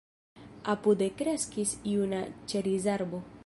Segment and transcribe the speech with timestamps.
[0.73, 3.25] Apude kreskis juna ĉerizarbo.